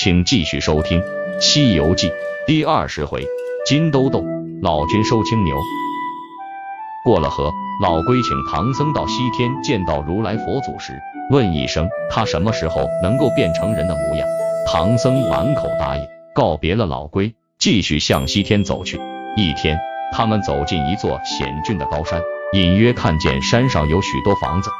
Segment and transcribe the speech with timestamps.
[0.00, 1.00] 请继续收听
[1.40, 2.08] 《西游记》
[2.46, 3.26] 第二十回：
[3.66, 4.24] 金兜洞，
[4.62, 5.56] 老君收青牛。
[7.04, 7.50] 过了河，
[7.82, 10.92] 老龟请唐僧到西天见到如来佛祖时，
[11.32, 14.28] 问一声他什么时候能够变成人的模样。
[14.68, 19.00] 唐僧满口答应，告别了老龟，继续向西天走去。
[19.36, 19.76] 一天，
[20.12, 24.70] 他们走进一座险峻的高山，隐约看见山上有许多房子。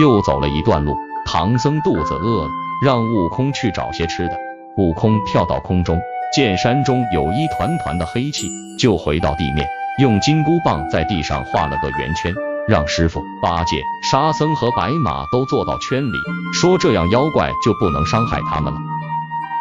[0.00, 2.50] 又走了一段路，唐僧肚子饿了，
[2.82, 4.36] 让悟空去找些吃的。
[4.76, 6.00] 悟空跳到空中，
[6.34, 9.68] 见山中有一团团的黑气，就回到地面，
[10.00, 12.34] 用金箍棒在地上画了个圆圈，
[12.66, 16.16] 让师傅、八戒、沙僧和白马都坐到圈里，
[16.52, 18.80] 说这样妖怪就不能伤害他们了。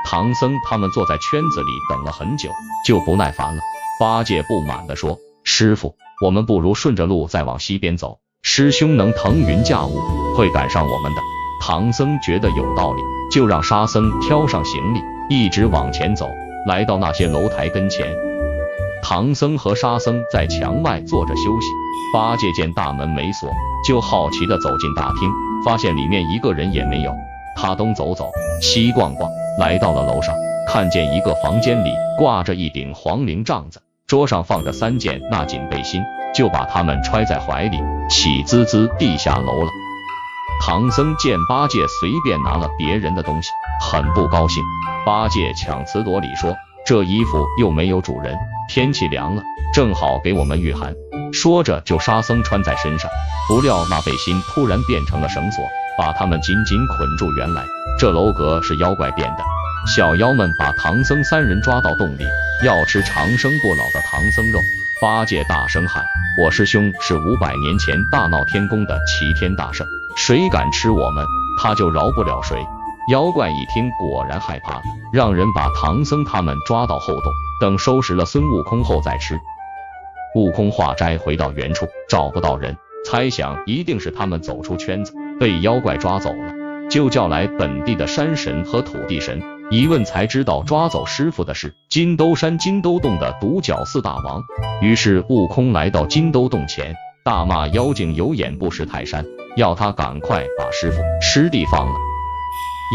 [0.04, 2.50] 唐僧他们坐在圈子里等了很久，
[2.86, 3.62] 就不耐烦了。
[4.00, 5.96] 八戒不满地说：“师傅，
[6.26, 10.00] 我们不如顺着路再往西边走，师兄能腾云驾雾，
[10.36, 11.22] 会赶上我们的。”
[11.64, 16.28] 唐僧觉得有道理，就让沙僧挑上行李，一直往前走，
[16.66, 18.08] 来到那些楼台跟前。
[19.04, 21.68] 唐僧和沙僧在墙外坐着休息。
[22.14, 23.48] 八戒见大门没锁，
[23.88, 25.32] 就好奇地走进大厅，
[25.64, 27.14] 发现里面一个人也没有。
[27.56, 30.34] 他东走走，西逛逛，来到了楼上，
[30.68, 36.02] 看见一个房间里挂着一顶黄绫帐子，桌上放着三件那锦背心，
[36.34, 37.78] 就把他们揣在怀里，
[38.10, 39.70] 喜滋滋地下楼了。
[40.64, 43.50] 唐僧见八戒随便拿了别人的东西，
[43.82, 44.64] 很不高兴。
[45.04, 48.38] 八戒强词夺理说：“这衣服又没有主人，
[48.70, 49.42] 天气凉了，
[49.74, 50.94] 正好给我们御寒。”
[51.34, 53.10] 说着就沙僧穿在身上。
[53.48, 55.66] 不料那背心突然变成了绳索，
[55.98, 57.34] 把他们紧紧捆住。
[57.38, 57.66] 原来
[57.98, 59.44] 这楼阁是妖怪变的。
[59.88, 62.24] 小妖们把唐僧三人抓到洞里，
[62.64, 64.60] 要吃长生不老的唐僧肉。
[65.02, 66.06] 八戒大声喊
[66.38, 71.26] ：“我师兄是五百年前大闹天宫的齐天大圣！”谁敢吃我们，
[71.62, 72.66] 他就饶不了谁。
[73.10, 79.40] 妖怪一听，果然害怕，让人把唐僧他们抓到后洞，等收拾了孙悟空后再吃。
[80.36, 86.54] 悟空化斋回到原处，找不到人，猜想一定是他们走出圈子，被妖怪抓走了，
[86.90, 89.42] 就叫来本地的山神和土地神，
[89.72, 94.42] 一问才知道抓走师傅的是金兜山金兜洞的独角四大王。
[94.82, 99.24] 于是悟空来到金兜洞前，大骂妖精有眼不识泰山。
[99.56, 101.94] 要他赶快把师傅师弟放了。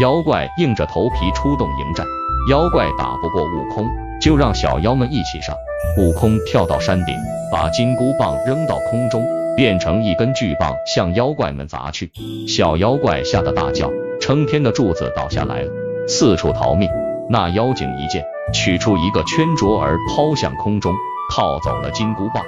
[0.01, 2.05] 妖怪硬着头皮出动迎战，
[2.49, 3.87] 妖怪打不过悟空，
[4.19, 5.55] 就让小妖们一起上。
[5.97, 7.15] 悟空跳到山顶，
[7.51, 12.11] 把金箍棒扔到空中，变成一根巨棒向妖怪们砸去。
[12.47, 13.89] 小妖怪吓得大叫，
[14.19, 15.71] 撑天的柱子倒下来了，
[16.07, 16.89] 四处逃命。
[17.29, 20.93] 那妖精一见，取出一个圈镯儿抛向空中，
[21.33, 22.43] 套走了金箍棒。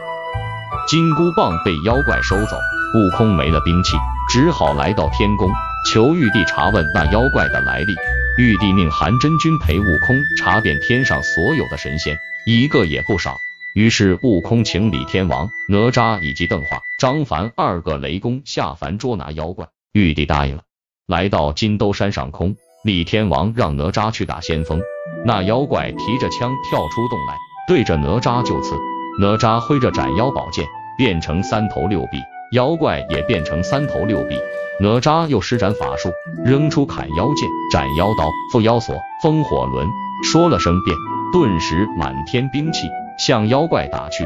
[0.90, 2.58] 金箍棒被妖怪收走。
[2.96, 3.96] 悟空没了兵器，
[4.28, 5.52] 只好来到天宫，
[5.86, 7.94] 求玉帝查问那妖怪的来历。
[8.40, 12.18] 玉帝命韩真君陪悟空查遍天上所有的神仙，
[12.48, 13.38] 一个也不少。
[13.76, 19.68] 于是悟空请李天王、哪吒以及邓化、张凡二个雷公下凡捉拿妖怪。
[19.94, 20.64] 玉帝答应了。
[21.06, 24.82] 来到金兜山上空，李天王让哪吒去打先锋。
[25.24, 28.74] 那妖怪提着枪跳出洞来，对着哪吒就刺。
[29.22, 30.66] 哪吒挥着斩妖宝剑，
[31.00, 32.20] 变成三头六臂。
[32.52, 34.36] 妖怪也变成三头六臂，
[34.80, 36.12] 哪吒又施展法术，
[36.44, 39.88] 扔出砍妖剑、斩妖刀、缚妖锁、风火轮，
[40.24, 40.98] 说了声变，
[41.32, 42.90] 顿时满天兵器
[43.20, 44.26] 向妖怪打去。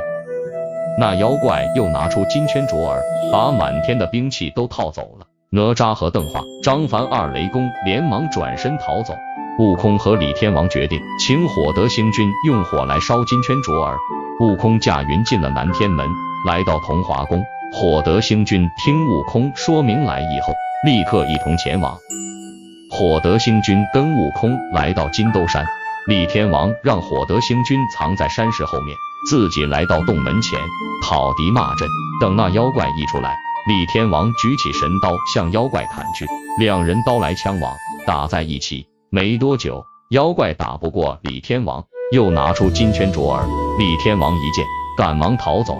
[0.98, 5.28] 那妖怪又拿出金圈镯儿，把满天的兵器都套走了。
[5.50, 9.14] 哪吒和邓化、张凡二雷公连忙转身逃走。
[9.60, 13.98] 悟空和李天王决定请火德星君用火来烧金圈镯儿。
[14.40, 16.08] 悟空驾云进了南天门，
[16.46, 17.44] 来到同华宫。
[17.72, 20.54] 火德星君听悟空说明来意后，
[20.86, 21.98] 立刻一同前往。
[22.92, 25.66] 火德星君跟悟空来到金兜山，
[26.08, 28.96] 李天王让火德星君藏在山石后面，
[29.28, 30.59] 自己来到洞门前
[31.04, 31.88] 讨敌骂阵。
[32.22, 33.36] 等那妖怪一出来，
[33.68, 36.28] 李天王举起神刀向妖怪砍去，
[36.60, 37.75] 两人刀来枪往，
[38.06, 38.86] 打在一起。
[39.10, 43.48] 没多久，妖怪打不过李天王，又拿出金圈镯儿，
[43.80, 44.63] 李天王一见，
[44.95, 45.75] 赶忙逃走。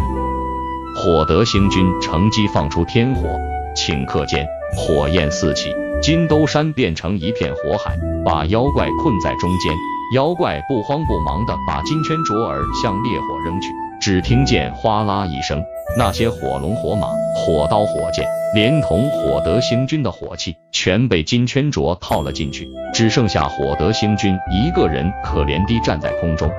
[1.04, 3.38] 火德星君乘机放出天火，
[3.76, 4.48] 顷刻间
[4.78, 5.70] 火焰四起，
[6.02, 9.76] 金兜山变成一片火海，把妖怪困在中间。
[10.16, 13.68] 妖怪不慌不忙地把金圈镯儿向烈火扔去，
[14.00, 15.62] 只听见哗啦一声，
[15.98, 26.50] 那些火龙火马、火刀火箭，连同火德星君的火器，全被金圈镯套了进去，只剩下火德星君一个人可怜地站在空中。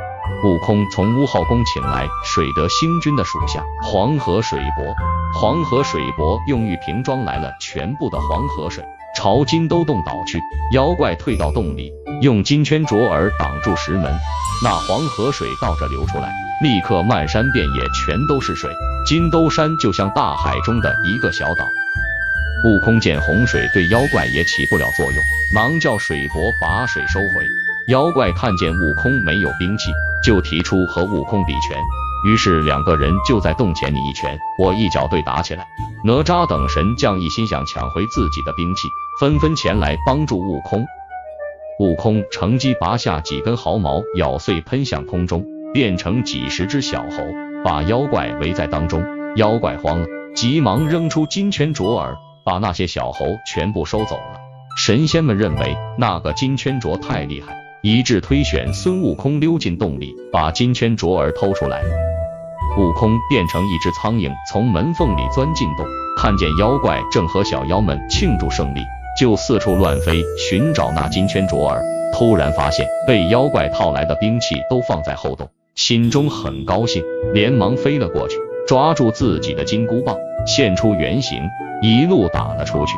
[0.44, 4.94] 悟空从乌号宫请来水德星君的属下黄河水伯，
[5.32, 8.84] 黄河水伯用玉瓶装来了全部的黄河水，
[9.16, 10.38] 朝金兜洞倒去。
[10.74, 14.14] 妖怪退到洞里，用金圈镯儿挡住石门，
[14.62, 16.30] 那黄河水倒着流出来，
[16.62, 18.70] 立刻漫山遍野全都是水，
[19.06, 21.66] 金兜山就像大海中的一个小岛。
[22.66, 25.24] 悟空见洪水对妖怪也起不了作用，
[25.54, 27.46] 忙叫水伯把水收回。
[27.88, 29.90] 妖怪看见悟空没有兵器，
[30.24, 31.76] 就提出和悟空比拳。
[32.26, 35.66] 于是两个人就在洞前你一拳我一脚对打起来。
[36.04, 38.88] 哪吒等神将一心想抢回自己的兵器，
[39.20, 40.86] 纷纷前来帮助悟空。
[41.80, 47.24] 悟空乘机拔下几根毫毛，咬碎喷向空中，变成几十只小猴，
[47.64, 49.04] 把妖怪围在当中。
[49.36, 50.06] 妖怪慌了，
[50.36, 54.40] 急忙扔出金圈镯儿，把那些小猴全部收走了。
[54.76, 61.82] 神仙们认为那个金圈镯太厉害，一致推选孙悟空溜进洞里，把金圈镯儿偷出来。
[62.78, 65.84] 悟空变成一只苍蝇，从门缝里钻进洞，
[66.16, 68.80] 看见妖怪正和小妖们庆祝胜利，
[69.20, 71.82] 就四处乱飞寻找那金圈镯儿。
[72.14, 77.04] 突然发现被妖怪套来的兵器都放在后洞，心中很高兴，
[77.34, 80.16] 连忙飞了过去，抓住自己的金箍棒，
[80.46, 81.38] 现出原形，
[81.82, 82.94] 一路打了出去。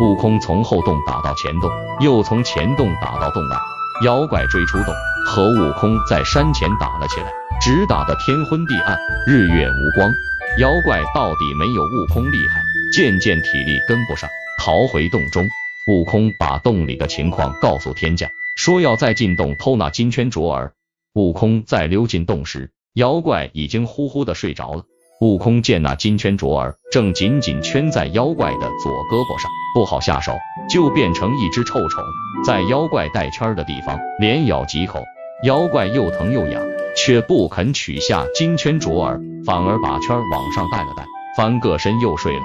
[0.00, 3.56] 悟空从后洞打到前洞，又从前洞打到洞外，
[4.04, 4.94] 妖怪追出洞，
[5.26, 7.32] 和悟空在山前打了起来。
[7.60, 10.10] 直打得天昏地暗，日月无光。
[10.58, 12.60] 妖怪到底没有悟空厉害，
[12.92, 14.28] 渐渐体力跟不上，
[14.58, 15.46] 逃回洞中。
[15.88, 20.72] 悟空把洞里的情况告诉天将，说要再进洞偷那金圈镯儿。
[21.14, 24.82] 悟空再溜进洞时，妖怪已经呼呼的睡着了。
[25.20, 30.32] 悟空见那金圈镯儿正紧紧圈在妖怪的左胳膊上，不好下手，
[30.68, 32.02] 就变成一只臭虫，
[32.44, 35.04] 在妖怪带圈的地方连咬几口。
[35.44, 36.62] 妖怪又疼又痒。
[36.94, 41.02] 却不肯取下金圈镯儿，反而把圈往上带了带，
[41.34, 42.42] 翻个身又睡了。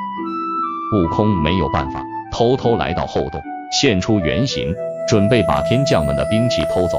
[0.96, 3.42] 悟空没有办法，偷偷来到后洞，
[3.78, 4.74] 现出原形，
[5.06, 6.98] 准备把天将们的兵器偷走。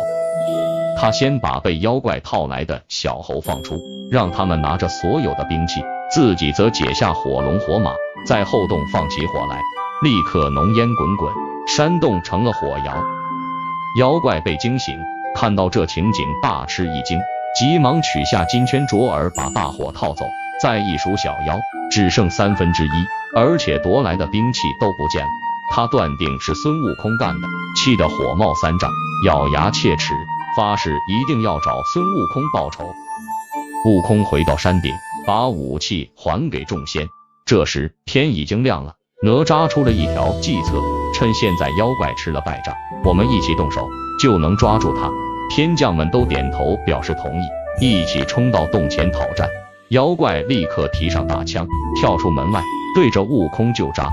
[0.98, 3.80] 他先把被妖怪套来的小猴放出，
[4.10, 7.92] 让他们拿着所有的兵器，自己则解下火龙火马，
[8.26, 9.58] 在后洞放起火来，
[10.00, 11.34] 立刻浓烟滚滚，
[11.66, 13.04] 山洞成了火窑。
[13.98, 14.96] 妖怪被惊醒，
[15.34, 17.18] 看到这情景，大吃一惊。
[17.58, 20.24] 急忙取下金圈镯儿，把大火套走。
[20.62, 21.58] 再一数小妖，
[21.90, 22.90] 只剩三分之一，
[23.34, 25.28] 而且夺来的兵器都不见了。
[25.74, 28.88] 他断定是孙悟空干的，气得火冒三丈，
[29.26, 30.14] 咬牙切齿，
[30.56, 32.94] 发誓一定要找孙悟空报仇。
[33.84, 34.94] 悟空回到山顶，
[35.26, 37.08] 把武器还给众仙。
[37.44, 40.80] 这时天已经亮了，哪吒出了一条计策，
[41.12, 42.72] 趁现在妖怪吃了败仗，
[43.02, 43.88] 我们一起动手，
[44.22, 45.10] 就能抓住他。
[45.50, 49.48] 天将们都点头表示同意，一起冲到洞前讨战。
[49.88, 51.66] 妖怪立刻提上大枪，
[52.00, 52.62] 跳出门外，
[52.94, 54.08] 对着悟空就扎。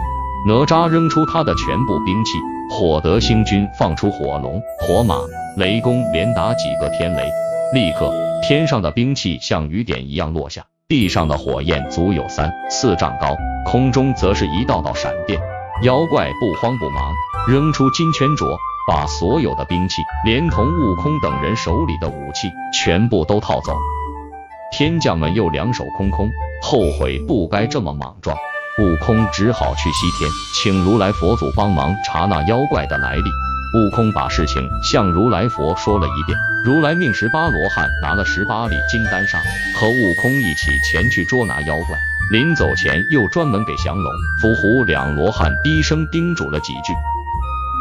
[0.48, 2.40] 哪吒扔出他的全部兵器，
[2.72, 5.20] 火德星君放出火龙、火马、
[5.58, 7.30] 雷公，连打几个天雷，
[7.76, 8.12] 立刻
[8.42, 13.38] 天上的兵器像雨点一样落下，地上的火焰足有三四丈高，
[13.76, 15.38] 空中则是一道道闪电。
[15.84, 17.14] 妖怪不慌不忙，
[17.46, 18.56] 扔出金圈镯。
[18.88, 23.78] 把所有的兵器，连同悟空等人手里的武器，全部都套走。
[24.72, 26.30] 天将们又两手空空，
[26.62, 28.38] 后悔不该这么莽撞。
[28.80, 33.24] 悟空只好去西天，请如来佛祖帮忙查那妖怪的来历。
[33.78, 39.40] 悟空把事情向如来佛说了一遍，如来命十八罗汉拿了十八粒金丹砂，
[39.78, 41.98] 和悟空一起前去捉拿妖怪。
[42.32, 46.92] 临走前，又专门给降龙、伏虎两罗汉低声叮嘱了几句。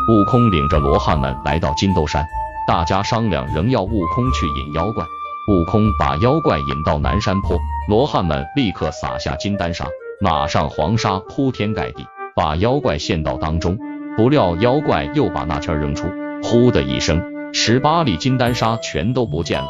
[0.07, 2.27] 悟空领着罗汉们来到金兜山，
[2.69, 5.03] 大家商量，仍要悟空去引妖怪。
[5.49, 7.59] 悟空把妖怪引到南山坡，
[7.89, 9.87] 罗汉们立刻撒下金丹砂，
[10.21, 13.79] 马上黄沙铺天盖地，把妖怪陷到当中。
[14.17, 16.07] 不料妖怪又把那圈扔出，
[16.43, 17.23] 呼的一声，
[17.55, 19.69] 十八粒金丹砂全都不见了。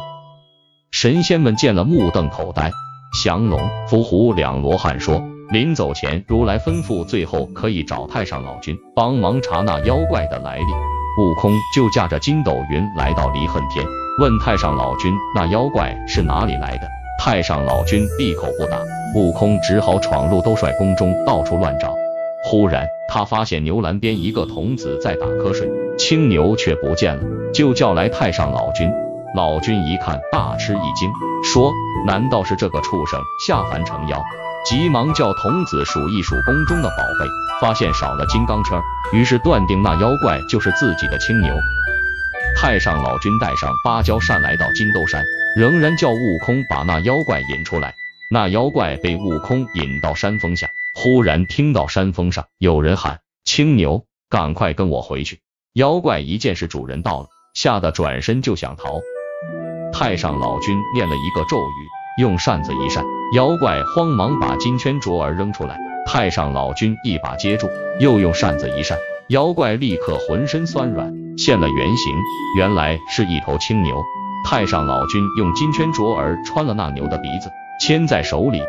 [0.91, 2.71] 神仙们见了，目瞪口呆。
[3.23, 5.21] 降龙、伏虎两罗汉说。
[5.51, 10.65] 临走前，如来吩咐，最后可以找太上老君帮忙查那妖怪的来历。
[11.21, 13.85] 悟空就驾着筋斗云来到离恨天，
[14.19, 16.87] 问太上老君那妖怪是哪里来的。
[17.19, 18.79] 太上老君闭口不答，
[19.15, 21.93] 悟空只好闯入兜率宫中到处乱找。
[22.45, 28.91] 忽然，他发现牛栏边一个童子在打瞌睡，青牛却不见了，就叫来太上老君。
[29.35, 31.11] 老君一看，大吃一惊，
[31.43, 31.73] 说
[32.07, 34.23] ：“难道是这个畜生下凡成妖？”
[34.65, 37.27] 急忙叫童子数一数宫中的宝贝，
[37.61, 41.53] 发现少了金刚圈，于是断定那妖怪就是自己的青牛。
[42.57, 45.23] 太上老君带上芭蕉扇来到金兜山，
[45.57, 47.93] 仍然叫悟空把那妖怪引出来。
[48.31, 55.41] 那妖怪被悟空引到山峰下，忽然听到山峰上有人喊：“青牛，赶快跟我回去！”
[55.75, 59.01] 妖怪一见是主人到了，吓得转身就想逃。
[59.97, 63.01] 太上老君念了一个咒语，用扇子一扇，
[63.33, 65.79] 妖怪慌忙把金圈镯儿扔出来。
[66.05, 68.97] 太上老君一把接住，又用扇子一扇，
[69.29, 72.13] 妖怪立刻浑身酸软，现了原形，
[72.57, 74.03] 原来是一头青牛。
[74.45, 77.49] 太上老君用金圈镯儿穿了那牛的鼻子，
[77.79, 78.61] 牵在手里。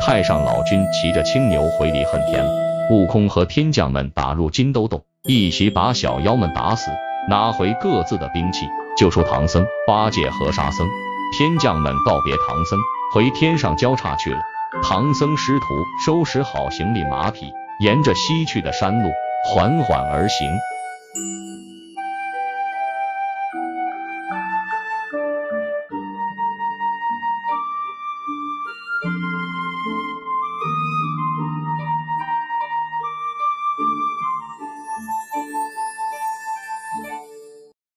[0.00, 2.50] 太上老君骑着青牛回离恨天了。
[2.92, 6.92] 悟空和天将们打入金兜洞，一起把小妖们打死，
[7.28, 8.66] 拿回各自的兵器，
[8.98, 10.88] 救出唐僧、八戒和沙僧。
[11.36, 12.78] 天将们告别唐僧，
[13.14, 14.40] 回天上交叉去了。
[14.82, 15.66] 唐僧师徒
[16.04, 19.10] 收拾好行李马匹，沿着西去的山路
[19.44, 20.48] 缓缓而行。